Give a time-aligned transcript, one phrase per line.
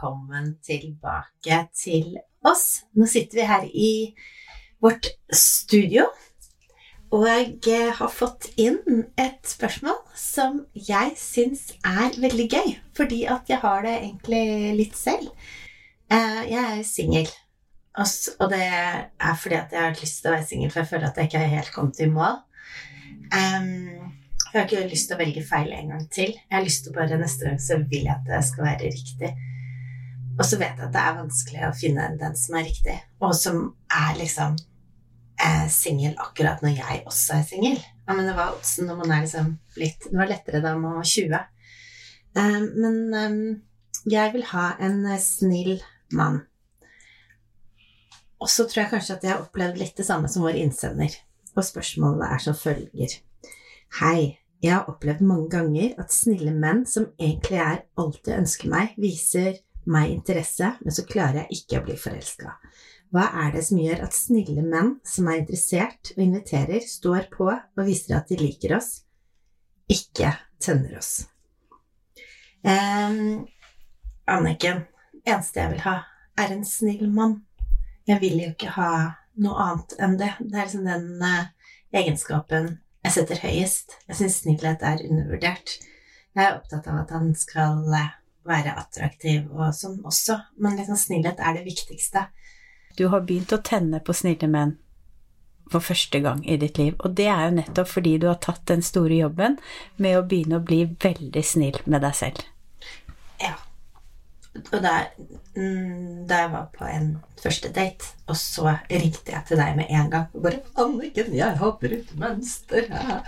[0.00, 2.14] Velkommen tilbake til
[2.46, 2.84] oss.
[2.96, 4.14] Nå sitter vi her i
[4.80, 6.06] vårt studio,
[7.12, 7.26] og
[7.66, 8.78] jeg har fått inn
[9.20, 14.96] et spørsmål som jeg syns er veldig gøy, fordi at jeg har det egentlig litt
[14.96, 15.28] selv.
[16.08, 17.28] Eh, Jeg er singel,
[17.98, 21.10] og det er fordi at jeg har lyst til å være singel, for jeg føler
[21.10, 22.40] at jeg ikke har helt kommet i mål.
[24.50, 26.32] Jeg har ikke lyst til å velge feil en gang til.
[26.32, 29.36] Jeg har lyst til bare neste gang så vil jeg at det skal være riktig.
[30.40, 33.34] Og så vet jeg at det er vanskelig å finne den som er riktig, og
[33.36, 33.58] som
[33.92, 37.80] er liksom eh, singel akkurat når jeg også er singel.
[38.06, 40.96] Ja, men det var oddsen når man er liksom litt Det var lettere da man
[40.96, 41.36] var 20.
[42.40, 43.36] Eh, men eh,
[44.16, 45.76] jeg vil ha en eh, snill
[46.16, 46.40] mann.
[48.40, 51.20] Og så tror jeg kanskje at jeg har opplevd litt det samme som vår innsender.
[51.52, 53.20] Og spørsmålet er som følger.
[54.00, 58.72] Hei, jeg har opplevd mange ganger at snille menn som egentlig er alt de ønsker
[58.72, 59.58] meg, viser
[59.90, 62.56] meg interesse, men så klarer jeg ikke å bli forelska.
[63.10, 67.48] Hva er det som gjør at snille menn som er interessert og inviterer, står på
[67.50, 69.00] og viser at de liker oss,
[69.90, 71.24] ikke tenner oss?
[72.62, 73.48] Um,
[74.30, 74.84] Anniken,
[75.24, 75.96] eneste jeg vil ha,
[76.38, 77.40] er en snill mann.
[78.06, 78.92] Jeg vil jo ikke ha
[79.40, 80.30] noe annet enn det.
[80.44, 81.50] Det er liksom den uh,
[81.96, 83.96] egenskapen jeg setter høyest.
[84.06, 85.78] Jeg syns snillhet er undervurdert.
[86.36, 88.10] Jeg er opptatt av at han skal eh,
[88.50, 92.26] være attraktiv og sånn også, men liksom snillhet er det viktigste.
[92.98, 94.76] Du har begynt å tenne på snille menn
[95.70, 98.64] for første gang i ditt liv, og det er jo nettopp fordi du har tatt
[98.68, 99.58] den store jobben
[100.02, 102.42] med å begynne å bli veldig snill med deg selv.
[103.40, 103.54] Ja.
[104.58, 104.96] Og da,
[105.54, 109.92] mm, da jeg var på en første date, og så ringte jeg til deg med
[109.94, 112.90] en gang og bare 'Anniken, jeg har brutt mønster'.
[112.90, 113.20] Ja.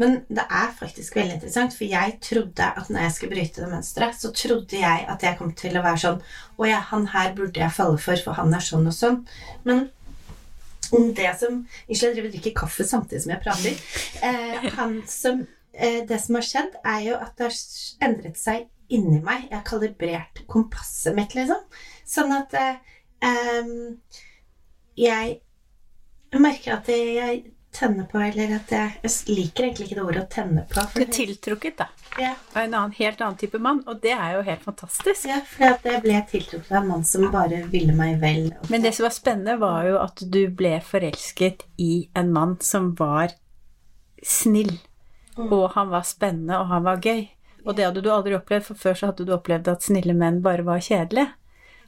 [0.00, 3.68] Men det er faktisk veldig interessant, for jeg trodde at når jeg skulle bryte det
[3.68, 6.22] mønsteret, så trodde jeg at jeg kom til å være sånn
[6.56, 9.26] 'Å ja, han her burde jeg falle for, for han er sånn og sånn'.
[9.64, 9.90] Men
[10.90, 13.76] det som Unnskyld, jeg driver og drikker kaffe samtidig som jeg prater.
[14.26, 18.66] Eh, han som, eh, det som har skjedd, er jo at det har endret seg
[18.88, 19.46] inni meg.
[19.50, 21.62] Jeg har kalibrert kompasset mitt, liksom.
[22.06, 22.76] Sånn at eh,
[23.22, 24.00] em,
[24.96, 25.40] jeg
[26.32, 30.28] merker at jeg tenner på, eller at jeg, jeg liker egentlig ikke det ordet å
[30.34, 30.82] tenne på.
[30.94, 31.86] Du er tiltrukket, da,
[32.18, 35.28] ja, av en annen, helt annen type mann, og det er jo helt fantastisk.
[35.30, 38.50] ja, for jeg ble tiltrukket av en mann som bare ville meg vel.
[38.60, 42.58] og- Men det som var spennende, var jo at du ble forelsket i en mann
[42.60, 43.32] som var
[44.22, 44.78] snill,
[45.36, 47.28] og han var spennende, og han var gøy.
[47.66, 50.40] Og det hadde du aldri opplevd, for før så hadde du opplevd at snille menn
[50.42, 51.30] bare var kjedelige.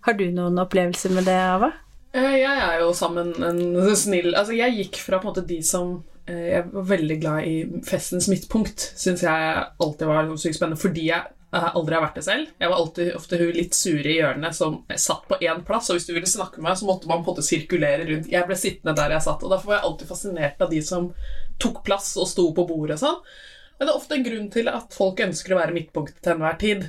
[0.02, 1.72] Har du noen opplevelser med det, Ava?
[2.12, 3.60] Eh, Jeg er jo sammen en
[3.96, 5.94] snill Altså, jeg gikk fra på en måte de som
[6.28, 7.54] eh, Jeg var veldig glad i
[7.88, 8.90] festens midtpunkt.
[9.00, 12.52] Syns jeg alltid var sykt spennende fordi jeg aldri har vært det selv.
[12.62, 15.98] Jeg var alltid ofte hun litt sure i hjørnet som satt på én plass, og
[15.98, 18.30] hvis du ville snakke med meg, så måtte man på en måte sirkulere rundt.
[18.32, 21.10] Jeg ble sittende der jeg satt, og derfor var jeg alltid fascinert av de som
[21.60, 23.18] tok plass og sto på bordet og sånn.
[23.76, 26.56] Men det er ofte en grunn til at folk ønsker å være midtpunktet til enhver
[26.64, 26.88] tid.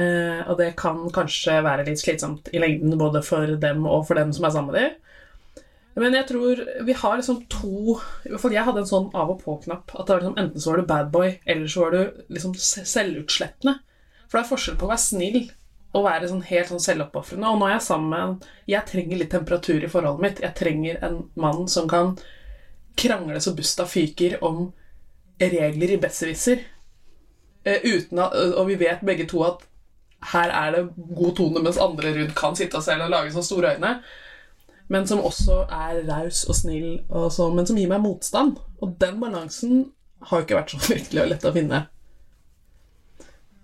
[0.00, 4.20] Eh, og det kan kanskje være litt slitsomt i lengden både for dem og for
[4.20, 4.98] dem som er sammen med dem.
[6.00, 9.32] Men jeg tror vi har liksom to I hvert fall jeg hadde en sånn av
[9.34, 9.92] og på-knapp.
[9.98, 13.80] At liksom, Enten så var du bad boy, eller så var du liksom selvutslettende.
[14.28, 15.40] For det er forskjell på å være snill
[15.90, 17.50] og være sånn helt sånn selvoppofrende.
[17.50, 18.36] Og nå er jeg sammen med en
[18.70, 20.44] Jeg trenger litt temperatur i forholdet mitt.
[20.44, 22.14] Jeg trenger en mann som kan
[23.00, 24.68] krangle så busta fyker om
[25.40, 26.62] regler i besserwisser.
[27.66, 29.66] Uh, uten at, og vi vet begge to at
[30.32, 30.82] her er det
[31.16, 33.94] god tone, mens andre rundt kan sitte og selv og lage sånne store øyne.
[34.90, 38.58] Men som også er raus og snill, og så, men som gir meg motstand.
[38.82, 39.84] Og den balansen
[40.28, 41.84] har jo ikke vært så virkelig lett å finne.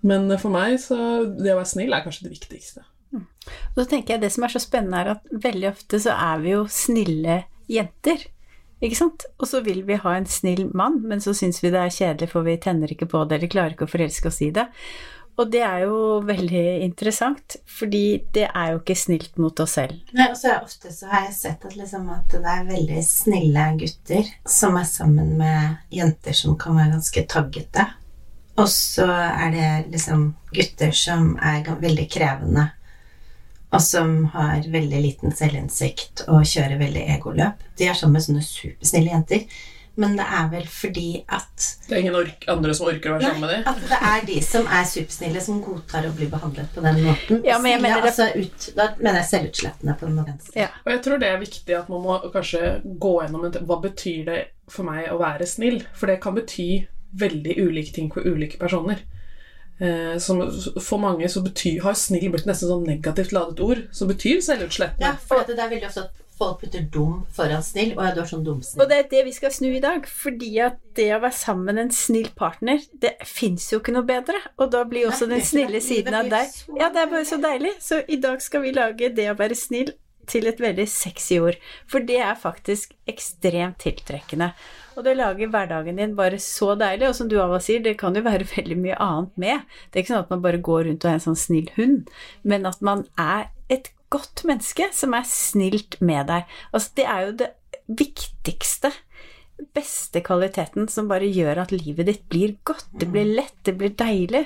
[0.07, 2.85] Men for meg så det å være snill er kanskje det viktigste.
[3.17, 6.41] Og så tenker jeg Det som er så spennende, er at veldig ofte så er
[6.43, 8.25] vi jo snille jenter.
[8.83, 9.25] Ikke sant?
[9.41, 12.29] Og så vil vi ha en snill mann, men så syns vi det er kjedelig,
[12.33, 14.67] for vi tenner ikke på det, eller klarer ikke å forelske oss i det.
[15.37, 19.99] Og det er jo veldig interessant, fordi det er jo ikke snilt mot oss selv.
[20.17, 23.67] Nei, og så ofte så har jeg sett at, liksom at det er veldig snille
[23.77, 27.85] gutter som er sammen med jenter som kan være ganske taggete.
[28.57, 32.65] Og så er det liksom gutter som er veldig krevende,
[33.69, 37.61] og som har veldig liten selvinnsikt og kjører veldig egoløp.
[37.77, 39.59] De er sammen med sånne supersnille jenter.
[39.97, 43.31] Men det er vel fordi at Det er ingen ork andre som orker å være
[43.31, 43.63] sammen med dem.
[43.71, 47.39] at det er de som er supersnille, som godtar å bli behandlet på den måten.
[47.45, 50.39] Ja, men jeg mener det- altså ut, Da mener jeg selvutslettende på den måten.
[50.55, 50.67] Ja.
[50.85, 54.25] Og jeg tror det er viktig at man må kanskje gå gjennom en, hva betyr
[54.25, 55.81] det for meg å være snill.
[55.93, 58.99] For det kan bety veldig ulike ting for ulike personer.
[59.79, 60.39] Eh, som,
[60.81, 65.01] for mange så betyr, har snill blitt nesten sånn negativt ladet ord, som betyr selvutslettende.
[65.01, 67.93] Ja, for det er veldig ofte at folk putter dum foran snill.
[67.97, 68.83] Og ja, du er sånn dumsnill.
[68.83, 71.69] Og det er det vi skal snu i dag, fordi at det å være sammen
[71.69, 74.41] med en snill partner, det fins jo ikke noe bedre.
[74.57, 77.77] Og da blir også den snille siden av deg Ja, det er bare så deilig.
[77.83, 79.93] Så i dag skal vi lage det å være snill
[80.27, 81.57] til et veldig sexy ord.
[81.89, 84.51] For det er faktisk ekstremt tiltrekkende.
[84.97, 87.11] Og det lager hverdagen din bare så deilig.
[87.11, 89.77] Og som du av og sier, det kan jo være veldig mye annet med.
[89.87, 92.09] Det er ikke sånn at man bare går rundt og er en sånn snill hund,
[92.43, 96.57] men at man er et godt menneske som er snilt med deg.
[96.71, 97.51] Altså, det er jo det
[97.87, 98.91] viktigste
[99.73, 102.87] beste kvaliteten som bare gjør at livet ditt blir godt.
[102.99, 104.45] Det blir lett, det blir deilig.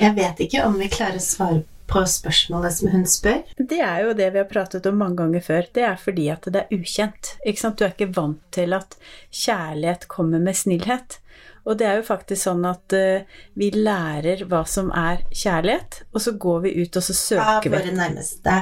[0.00, 3.42] Jeg vet ikke om vi klarer å svare på spørsmålet som hun spør.
[3.58, 5.68] Det er jo det vi har pratet om mange ganger før.
[5.76, 7.34] Det er fordi at det er ukjent.
[7.44, 8.96] Du er ikke vant til at
[9.28, 11.18] kjærlighet kommer med snillhet.
[11.64, 16.24] Og det er jo faktisk sånn at uh, vi lærer hva som er kjærlighet, og
[16.24, 17.72] så går vi ut og så søker vi.
[17.72, 18.56] Av våre nærmeste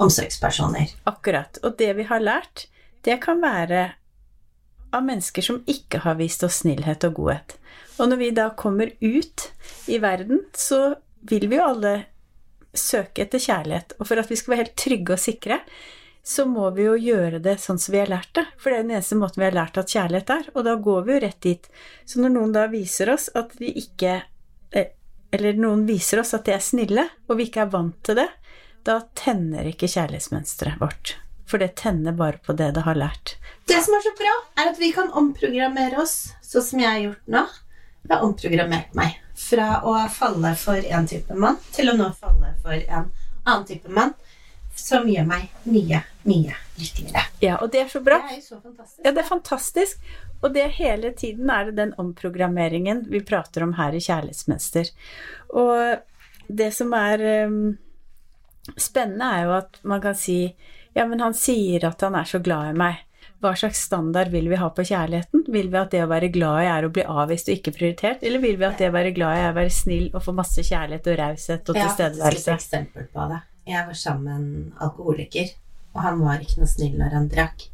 [0.00, 0.94] omsorgspersoner.
[1.10, 1.60] Akkurat.
[1.66, 2.66] Og det vi har lært,
[3.04, 3.90] det kan være
[4.90, 7.56] av mennesker som ikke har vist oss snillhet og godhet.
[8.00, 9.46] Og når vi da kommer ut
[9.92, 10.96] i verden, så
[11.28, 11.94] vil vi jo alle
[12.72, 13.96] søke etter kjærlighet.
[14.00, 15.60] Og for at vi skal være helt trygge og sikre,
[16.30, 18.44] så må vi jo gjøre det sånn som vi har lært det.
[18.60, 21.00] For det er den eneste måten vi har lært at kjærlighet er, og da går
[21.06, 21.64] vi jo rett dit.
[22.06, 24.20] Så når noen da viser oss at vi ikke
[24.70, 24.92] eh,
[25.34, 28.28] Eller noen viser oss at de er snille, og vi ikke er vant til det,
[28.86, 31.16] da tenner ikke kjærlighetsmønsteret vårt.
[31.50, 33.36] For det tenner bare på det det har lært.
[33.66, 37.02] Det som er så bra, er at vi kan omprogrammere oss, sånn som jeg har
[37.04, 37.44] gjort nå.
[38.06, 42.54] Jeg har omprogrammert meg fra å falle for en type mann til å nå falle
[42.62, 43.10] for en
[43.44, 44.14] annen type mann,
[44.82, 47.24] som gjør meg mye, mye lykkeligere.
[47.44, 48.20] Ja, og det er så bra.
[48.26, 49.02] Det er jo så fantastisk.
[49.04, 50.10] Ja, det er fantastisk.
[50.40, 54.90] Og det hele tiden er det den omprogrammeringen vi prater om her i Kjærlighetsmønster.
[55.60, 56.00] Og
[56.48, 57.60] det som er um,
[58.76, 60.42] spennende, er jo at man kan si
[60.90, 63.04] Ja, men han sier at han er så glad i meg.
[63.40, 65.46] Hva slags standard vil vi ha på kjærligheten?
[65.48, 68.24] Vil vi at det å være glad i er å bli avvist og ikke prioritert?
[68.26, 70.34] Eller vil vi at det å være glad i er å være snill og få
[70.36, 72.50] masse kjærlighet og raushet og tilstedeværelse?
[72.50, 73.38] Ja, et eksempel på det.
[73.70, 75.52] Jeg var sammen med en alkoholiker,
[75.94, 77.66] og han var ikke noe snill når han drakk.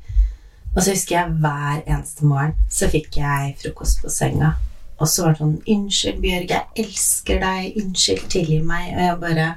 [0.74, 4.52] Og så husker jeg hver eneste morgen så fikk jeg frokost på senga.
[4.96, 7.78] Og så var det sånn 'Unnskyld, Bjørg, jeg elsker deg.
[7.80, 9.48] Unnskyld, tilgi meg.' Og jeg bare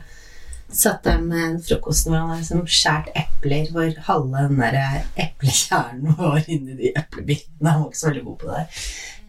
[0.72, 5.06] satt der med en frokost hvor han hadde liksom skjært epler, hvor halve den der
[5.18, 7.72] eplekjernen var inni de eplebitene.
[7.72, 8.66] Han var ikke så veldig god på det.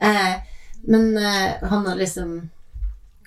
[0.09, 0.35] Eh,
[0.91, 2.35] men eh, han hadde liksom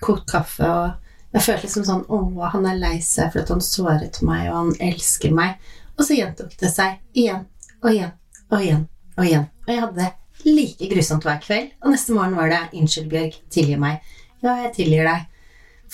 [0.03, 0.91] kokt kaffe, og
[1.33, 2.17] jeg følte liksom sånn Å,
[2.53, 5.55] han er lei seg fordi at han såret meg, og han elsker meg.
[5.97, 7.45] Og så gjentok det seg igjen
[7.83, 8.13] og igjen
[8.49, 8.83] og igjen
[9.17, 9.47] og igjen.
[9.65, 10.11] Og jeg hadde det
[10.43, 11.71] like grusomt hver kveld.
[11.81, 13.39] Og neste morgen var det 'Unnskyld, Bjørg.
[13.49, 14.01] Tilgi meg'.
[14.43, 15.25] Ja, jeg tilgir deg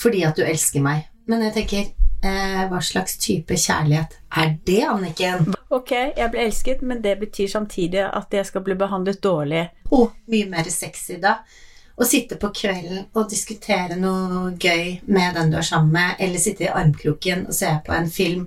[0.00, 1.08] fordi at du elsker meg.
[1.26, 1.88] Men jeg tenker
[2.24, 5.54] eh, Hva slags type kjærlighet er det, Anniken?
[5.70, 9.68] Ok, jeg ble elsket, men det betyr samtidig at jeg skal bli behandlet dårlig.
[9.90, 11.38] Å, mye mer sexy da.
[12.00, 16.40] Å sitte på kvelden og diskutere noe gøy med den du er sammen med, eller
[16.40, 18.46] sitte i armkroken og se på en film,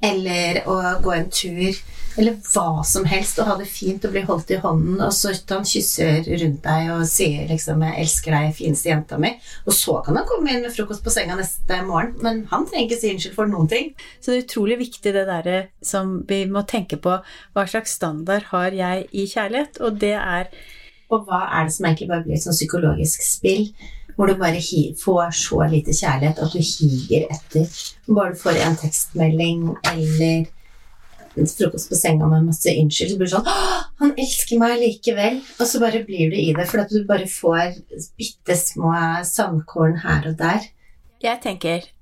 [0.00, 1.76] eller å gå en tur,
[2.16, 5.34] eller hva som helst, og ha det fint og bli holdt i hånden, og så
[5.50, 9.34] han kysser rundt deg og sier liksom 'jeg elsker deg, fineste jenta mi',
[9.66, 12.88] og så kan han komme inn med frokost på senga neste morgen, men han trenger
[12.88, 13.92] ikke si unnskyld for noen ting.
[14.20, 17.20] Så det er utrolig viktig det derre som vi må tenke på.
[17.52, 19.80] Hva slags standard har jeg i kjærlighet?
[19.80, 20.48] Og det er
[21.12, 23.68] Og hva er det som egentlig bare blir et sånn psykologisk spill,
[24.16, 24.60] hvor du bare
[24.98, 27.80] får så lite kjærlighet at du higer etter.
[28.08, 30.46] Bare du får en tekstmelding eller
[31.36, 33.50] en frokost på senga med masse unnskyld, så blir det sånn
[34.00, 35.42] han elsker meg likevel.
[35.60, 37.76] Og så bare blir du i det, for at du bare får
[38.16, 38.94] bitte små
[39.28, 40.70] sandkorn her og der.
[41.24, 41.92] Jeg tenker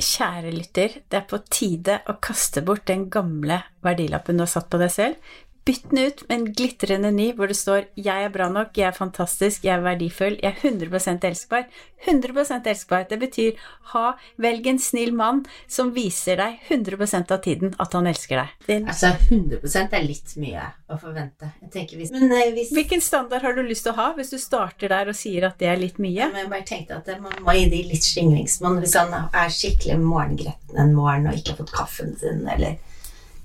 [0.00, 4.70] Kjære lytter, det er på tide å kaste bort den gamle verdilappen du har satt
[4.72, 5.32] på deg selv.
[5.64, 8.88] Bytt den ut med en glitrende ny hvor det står 'Jeg er bra nok, jeg
[8.88, 11.66] er fantastisk, jeg er verdifull, jeg er 100% elskbar'.
[12.06, 13.04] 100% elskbar.
[13.08, 13.58] Det betyr
[13.92, 18.54] ha, velg en snill mann som viser deg 100% av tiden at han elsker deg.
[18.66, 18.88] Din.
[18.88, 21.52] Altså 100% er litt mye å forvente.
[21.60, 24.32] Jeg tenker hvis, Men nei, hvis hvilken standard har du lyst til å ha hvis
[24.32, 26.16] du starter der og sier at det er litt mye?
[26.22, 29.52] Ja, men jeg bare tenkte at man må gi de litt slingringsmonn hvis han er
[29.52, 32.78] skikkelig morgengretten en morgen og ikke har fått kaffen sin, eller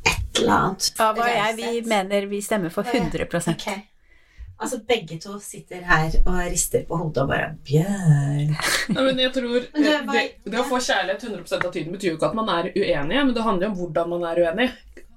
[0.06, 0.94] et eller annet.
[1.00, 3.84] Ava og jeg, vi mener vi stemmer for 100 okay.
[4.56, 9.34] Altså begge to sitter her og rister på hodet og bare Bjørn Nei, men jeg
[9.36, 12.52] tror Men det det, å få kjærlighet 100 av tiden betyr jo ikke at man
[12.54, 14.70] er uenig, men det handler jo om hvordan man er uenig.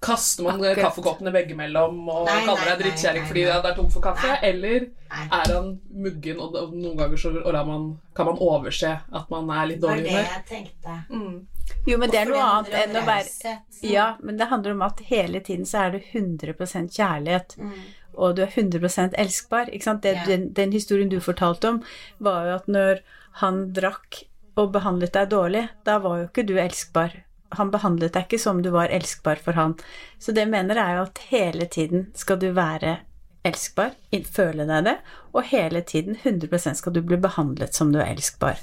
[0.03, 0.79] Kaster man Akkurat.
[0.79, 4.31] kaffekoppene veggimellom og Nei, kaller deg drittkjerring fordi det er tom for kaffe?
[4.31, 4.51] Nei.
[4.51, 5.25] Eller Nei.
[5.41, 5.71] er han
[6.07, 10.07] muggen, og, noen ganger så og man, kan man overse at man er litt dårlig
[10.07, 10.99] Det var det jeg tenkte.
[11.11, 11.39] Mm.
[11.87, 13.55] Jo, men det er noe annet enn å være.
[13.83, 17.73] Ja, men det handler om at hele tiden så er det 100 kjærlighet, Mm.
[18.17, 19.71] og du er 100 elskbar.
[19.73, 20.03] Ikke sant?
[20.03, 20.25] Det, Ja.
[20.27, 21.83] den, den historien du fortalte om,
[22.19, 23.01] var jo at når
[23.43, 24.25] han drakk
[24.57, 27.13] og behandlet deg dårlig, da var jo ikke du elskbar.
[27.53, 29.77] Han behandlet deg ikke som du var elskbar for han.
[30.19, 32.99] Så det jeg mener er jo at hele tiden skal du være
[33.45, 33.93] elskbar,
[34.27, 34.99] føle deg det,
[35.33, 38.59] og hele tiden 100% skal du bli behandlet som du er elskbar.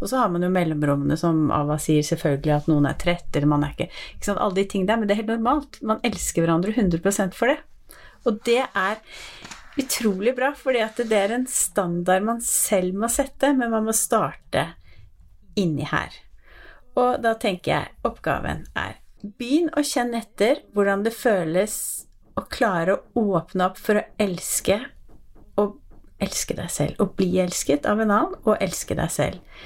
[0.00, 3.50] Og så har man jo mellomrommene som Ava sier, selvfølgelig at noen er trett, eller
[3.52, 5.80] man er ikke ikke sant, Alle de ting der, men det er helt normalt.
[5.84, 7.58] Man elsker hverandre 100% for det.
[8.28, 9.00] Og det er
[9.80, 13.96] utrolig bra, fordi at det er en standard man selv må sette, men man må
[13.96, 14.70] starte
[15.60, 16.16] inni her.
[16.98, 21.74] Og da tenker jeg oppgaven er begynn å kjenne etter hvordan det føles
[22.38, 24.78] å klare å åpne opp for å elske
[25.60, 25.76] og
[26.22, 26.96] elske deg selv.
[27.02, 29.60] Og bli elsket av en annen og elske deg selv.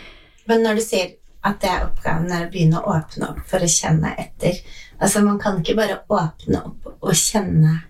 [0.50, 3.64] Men når du sier at det er oppgaven er å begynne å åpne opp for
[3.64, 4.60] å kjenne etter
[5.02, 7.80] Altså, man kan ikke bare åpne opp og kjenne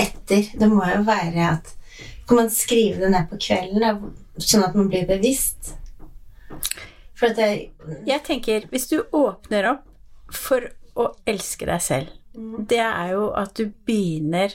[0.00, 0.46] etter.
[0.54, 1.72] Det må jo være at
[2.24, 5.74] Kan man skrive det ned på kvelden, sånn at man blir bevisst?
[7.18, 9.84] For at det Jeg tenker, hvis du åpner opp
[10.32, 14.54] for å elske deg selv, det er jo at du begynner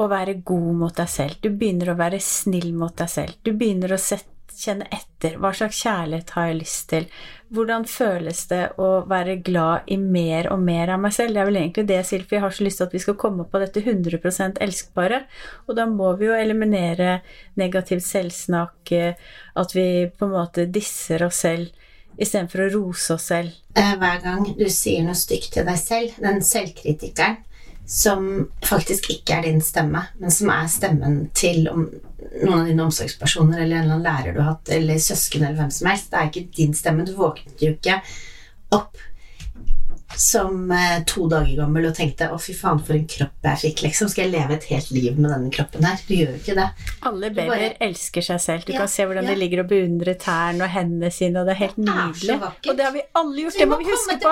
[0.00, 1.36] å være god mot deg selv.
[1.42, 3.36] Du begynner å være snill mot deg selv.
[3.44, 4.29] Du begynner å sette,
[4.64, 5.36] kjenne etter.
[5.40, 7.06] Hva slags kjærlighet har jeg lyst til?
[7.50, 11.34] Hvordan føles det å være glad i mer og mer av meg selv?
[11.34, 12.36] Det er vel egentlig det, Silfi.
[12.36, 15.24] Jeg har så lyst til at vi skal komme på dette 100% elskbare.
[15.66, 17.20] Og da må vi jo eliminere
[17.60, 21.70] negativt selvsnakk, eh, at vi på en måte disser oss selv
[22.20, 23.54] istedenfor å rose oss selv.
[23.74, 27.38] eh, hver gang du sier noe stygt til deg selv, den selvkritikeren
[27.90, 28.26] som
[28.62, 33.80] faktisk ikke er din stemme, men som er stemmen til noen av dine omsorgspersoner eller
[33.80, 36.12] en eller annen lærer du har hatt, eller søsken eller hvem som helst.
[36.12, 37.06] Det er ikke din stemme.
[37.08, 37.98] Du våknet jo ikke
[38.76, 39.00] opp
[40.16, 43.82] som eh, to dager gammel og tenkte 'Å, fy faen, for en kropp jeg fikk',
[43.86, 44.08] liksom.
[44.10, 46.00] Skal jeg leve et helt liv med denne kroppen her?
[46.06, 46.66] Du gjør jo ikke det.
[47.08, 48.64] Alle babyer elsker seg selv.
[48.66, 49.34] Du Ja, kan se hvordan ja.
[49.34, 52.40] de ligger og beundrer tærne og hendene sine, og det er helt Det er nydelig.
[52.68, 54.30] Og det har vi alle gjort, det må må vi huske på.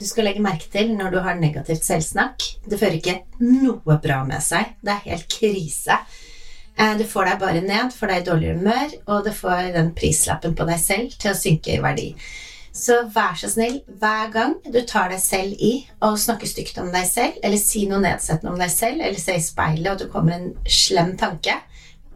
[0.00, 2.42] Du skal legge merke til når du har negativt selvsnakk.
[2.68, 4.76] Det fører ikke noe bra med seg.
[4.82, 5.98] Det er helt krise.
[6.76, 9.94] du Det får deg bare ned, får deg i dårligere humør, og det får den
[9.94, 12.14] prislappen på deg selv til å synke i verdi.
[12.76, 15.72] Så vær så snill, hver gang du tar deg selv i
[16.04, 19.38] og snakker stygt om deg selv, eller si noe nedsettende om deg selv, eller se
[19.38, 21.56] i speilet og det kommer en slem tanke,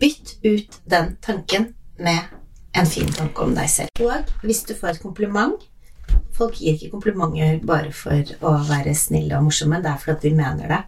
[0.00, 2.36] bytt ut den tanken med
[2.76, 4.04] en fin tanke om deg selv.
[4.04, 5.68] Og hvis du får et kompliment
[6.34, 10.38] Folk gir ikke komplimenter bare for å være snille og morsomme, det er fordi de
[10.38, 10.80] mener det.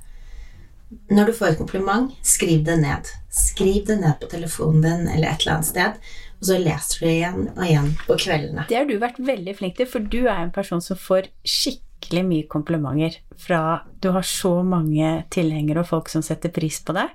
[1.13, 3.11] Når du får et kompliment, skriv det ned.
[3.33, 6.01] Skriv det ned på telefonen din eller et eller annet sted,
[6.43, 8.65] og så leser du igjen og igjen på kveldene.
[8.67, 12.25] Det har du vært veldig flink til, for du er en person som får skikkelig
[12.27, 13.61] mye komplimenter fra
[14.03, 17.15] Du har så mange tilhengere og folk som setter pris på deg.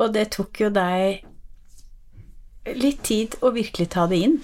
[0.00, 1.20] Og det tok jo deg
[2.78, 4.40] litt tid å virkelig ta det inn.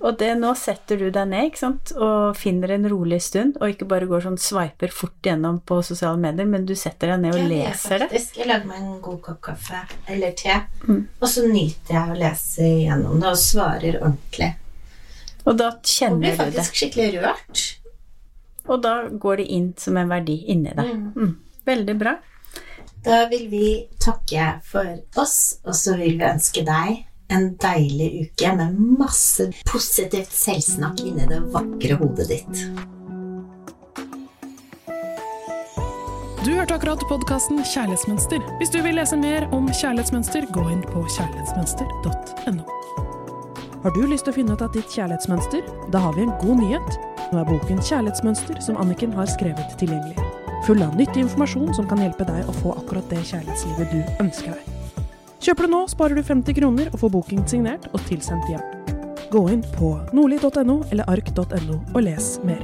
[0.00, 1.92] Og det, nå setter du deg ned ikke sant?
[1.96, 6.18] og finner en rolig stund, og ikke bare går sånn sveiper fort gjennom på sosiale
[6.18, 8.08] medier, men du setter deg ned og Ja, leser det.
[8.10, 8.36] faktisk.
[8.38, 11.06] Jeg lager meg en god kopp kaffe eller te, Mm.
[11.20, 14.54] og så nyter jeg å lese gjennom det og svarer ordentlig.
[15.46, 16.36] Og da kjenner du det.
[16.36, 17.76] faktisk skikkelig rørt.
[18.68, 20.90] Og da går det inn som en verdi inni deg.
[21.16, 21.36] Mm.
[21.66, 22.16] Veldig bra.
[23.02, 28.54] Da vil vi takke for oss, og så vil vi ønske deg en deilig uke
[28.58, 32.64] med masse positivt selvsnakk inni det vakre hodet ditt.
[36.40, 38.40] Du hørte akkurat podkasten Kjærlighetsmønster.
[38.58, 42.64] Hvis du vil lese mer om kjærlighetsmønster, gå inn på kjærlighetsmønster.no.
[43.84, 45.62] Har du lyst til å finne ut av ditt kjærlighetsmønster?
[45.92, 46.98] Da har vi en god nyhet.
[47.30, 50.16] Nå er boken Kjærlighetsmønster som Anniken har skrevet tilgjengelig.
[50.66, 54.52] full av nyttig informasjon som kan hjelpe deg å få akkurat det kjærlighetslivet du ønsker
[54.52, 54.69] deg.
[55.40, 58.60] Kjøper du nå, sparer du 50 kroner og får boken signert og tilsendt hjem.
[59.32, 62.60] Gå inn på nordli.no eller ark.no og les mer.